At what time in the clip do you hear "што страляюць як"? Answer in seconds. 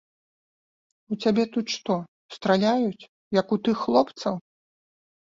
1.77-3.47